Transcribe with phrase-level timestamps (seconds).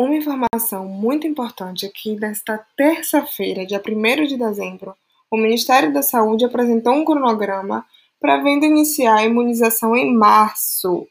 [0.00, 4.94] Uma informação muito importante é que nesta terça-feira, dia 1 de dezembro,
[5.28, 7.84] o Ministério da Saúde apresentou um cronograma
[8.20, 11.04] prevendo iniciar a imunização em março,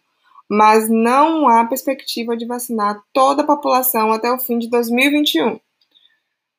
[0.50, 5.60] mas não há perspectiva de vacinar toda a população até o fim de 2021.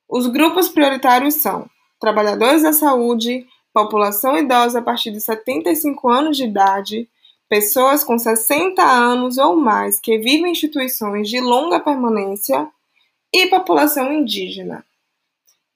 [0.06, 1.66] Os grupos prioritários são
[1.98, 7.08] trabalhadores da saúde, população idosa a partir de 75 anos de idade,
[7.48, 12.68] pessoas com 60 anos ou mais que vivem em instituições de longa permanência
[13.32, 14.84] e população indígena.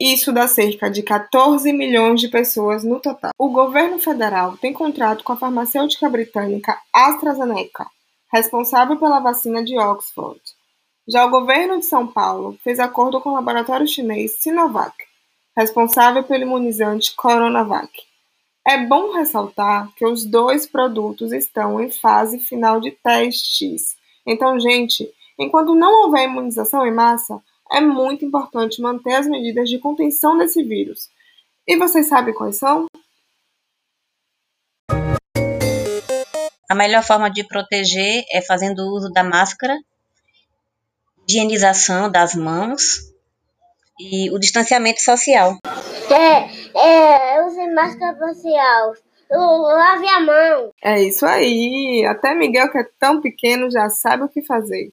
[0.01, 3.31] Isso dá cerca de 14 milhões de pessoas no total.
[3.39, 7.87] O governo federal tem contrato com a farmacêutica britânica AstraZeneca,
[8.33, 10.41] responsável pela vacina de Oxford.
[11.07, 14.95] Já o governo de São Paulo fez acordo com o laboratório chinês Sinovac,
[15.57, 17.91] responsável pelo imunizante Coronavac.
[18.67, 23.97] É bom ressaltar que os dois produtos estão em fase final de testes.
[24.25, 27.43] Então, gente, enquanto não houver imunização em massa,
[27.73, 31.11] é muito importante manter as medidas de contenção desse vírus.
[31.67, 32.87] E vocês sabem quais são?
[36.71, 39.77] A melhor forma de proteger é fazendo uso da máscara,
[41.29, 43.13] higienização das mãos
[43.99, 45.59] e o distanciamento social.
[46.11, 47.42] É, é,
[47.75, 48.95] máscara facial.
[49.31, 50.71] Lave a mão.
[50.83, 52.05] É isso aí.
[52.07, 54.91] Até Miguel, que é tão pequeno, já sabe o que fazer.